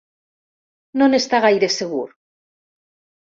[1.01, 2.01] No n'està gaire segur.